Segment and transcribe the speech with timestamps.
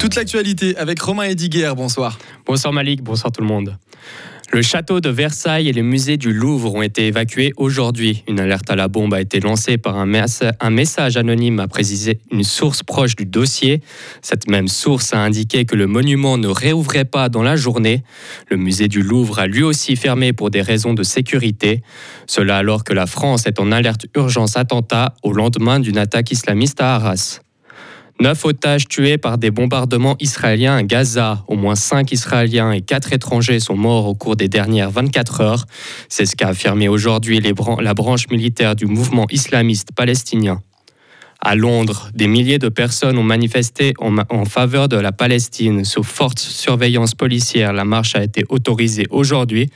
[0.00, 2.18] Toute l'actualité avec Romain Ediguer, bonsoir.
[2.46, 3.76] Bonsoir Malik, bonsoir tout le monde.
[4.50, 8.24] Le château de Versailles et les musées du Louvre ont été évacués aujourd'hui.
[8.26, 12.44] Une alerte à la bombe a été lancée par un, message anonyme, a précisé une
[12.44, 13.82] source proche du dossier.
[14.22, 18.02] Cette même source a indiqué que le monument ne réouvrait pas dans la journée.
[18.48, 21.82] Le musée du Louvre a lui aussi fermé pour des raisons de sécurité.
[22.26, 26.80] Cela alors que la France est en alerte urgence attentat au lendemain d'une attaque islamiste
[26.80, 27.42] à Arras.
[28.20, 31.42] Neuf otages tués par des bombardements israéliens à Gaza.
[31.48, 35.64] Au moins cinq Israéliens et quatre étrangers sont morts au cours des dernières 24 heures.
[36.10, 40.60] C'est ce qu'a affirmé aujourd'hui la branche militaire du mouvement islamiste palestinien.
[41.40, 46.40] À Londres, des milliers de personnes ont manifesté en, faveur de la Palestine sous forte
[46.40, 47.72] surveillance policière.
[47.72, 49.70] La marche a été autorisée aujourd'hui.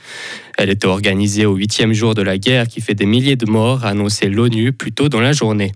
[0.59, 3.85] Elle était organisée au huitième jour de la guerre qui fait des milliers de morts,
[3.85, 5.71] annoncé l'ONU plus tôt dans la journée.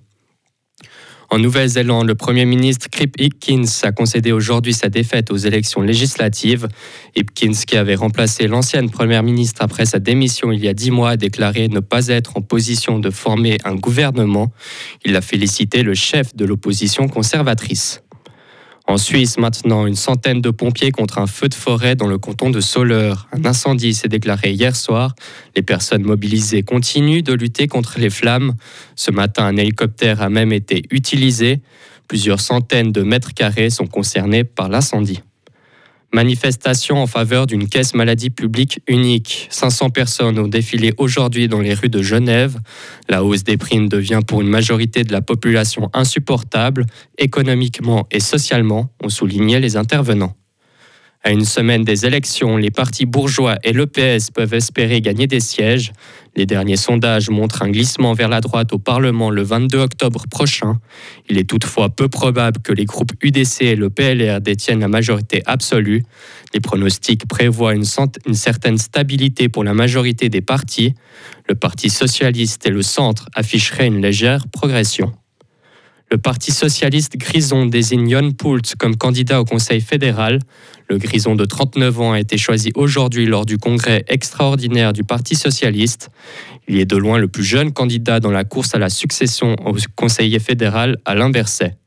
[1.31, 6.67] En Nouvelle-Zélande, le Premier ministre Crip Hipkins a concédé aujourd'hui sa défaite aux élections législatives.
[7.15, 11.11] Hipkins, qui avait remplacé l'ancienne Première ministre après sa démission il y a dix mois,
[11.11, 14.51] a déclaré ne pas être en position de former un gouvernement.
[15.05, 18.01] Il a félicité le chef de l'opposition conservatrice.
[18.89, 22.49] En Suisse, maintenant, une centaine de pompiers contre un feu de forêt dans le canton
[22.49, 23.27] de Soleure.
[23.31, 25.13] Un incendie s'est déclaré hier soir.
[25.55, 28.55] Les personnes mobilisées continuent de lutter contre les flammes.
[28.95, 31.61] Ce matin, un hélicoptère a même été utilisé.
[32.07, 35.21] Plusieurs centaines de mètres carrés sont concernés par l'incendie.
[36.11, 39.47] Manifestation en faveur d'une caisse maladie publique unique.
[39.51, 42.59] 500 personnes ont défilé aujourd'hui dans les rues de Genève.
[43.09, 46.87] La hausse des primes devient pour une majorité de la population insupportable,
[47.19, 50.38] économiquement et socialement, ont souligné les intervenants.
[51.21, 55.91] À une semaine des élections, les partis bourgeois et l'EPS peuvent espérer gagner des sièges.
[56.37, 60.79] Les derniers sondages montrent un glissement vers la droite au Parlement le 22 octobre prochain.
[61.29, 65.43] Il est toutefois peu probable que les groupes UDC et le PLR détiennent la majorité
[65.45, 66.03] absolue.
[66.53, 67.85] Les pronostics prévoient une,
[68.25, 70.95] une certaine stabilité pour la majorité des partis.
[71.49, 75.11] Le Parti socialiste et le centre afficheraient une légère progression.
[76.11, 80.39] Le Parti socialiste Grison désigne Jon Poult comme candidat au Conseil fédéral.
[80.89, 85.35] Le Grison de 39 ans a été choisi aujourd'hui lors du congrès extraordinaire du Parti
[85.35, 86.09] socialiste.
[86.67, 89.75] Il est de loin le plus jeune candidat dans la course à la succession au
[89.95, 91.77] conseiller fédéral Alain Berset.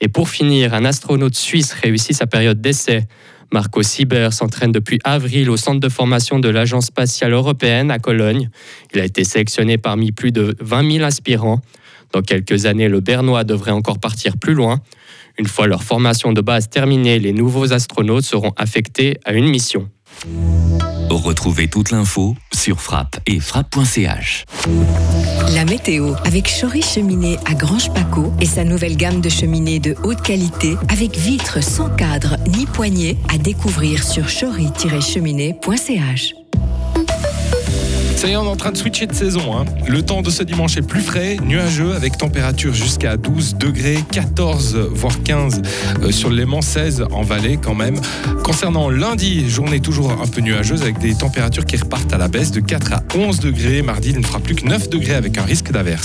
[0.00, 3.06] Et pour finir, un astronaute suisse réussit sa période d'essai.
[3.52, 8.48] Marco Sieber s'entraîne depuis avril au centre de formation de l'Agence spatiale européenne à Cologne.
[8.94, 11.60] Il a été sélectionné parmi plus de 20 000 aspirants.
[12.12, 14.80] Dans quelques années, le Bernois devrait encore partir plus loin.
[15.38, 19.88] Une fois leur formation de base terminée, les nouveaux astronautes seront affectés à une mission.
[21.08, 24.44] Retrouvez toute l'info sur frappe et frappe.ch.
[25.54, 29.96] La météo avec Chory Cheminée à Grange Paco et sa nouvelle gamme de cheminées de
[30.04, 36.39] haute qualité avec vitres sans cadre ni poignée à découvrir sur chory-cheminée.ch.
[38.20, 39.56] Ça y est, on est en train de switcher de saison.
[39.56, 39.64] Hein.
[39.88, 44.76] Le temps de ce dimanche est plus frais, nuageux, avec température jusqu'à 12 degrés, 14
[44.92, 45.62] voire 15
[46.02, 47.98] euh, sur Léman, 16 en vallée quand même.
[48.44, 52.50] Concernant lundi, journée toujours un peu nuageuse avec des températures qui repartent à la baisse
[52.50, 53.80] de 4 à 11 degrés.
[53.80, 55.98] Mardi, il ne fera plus que 9 degrés avec un risque d'averse.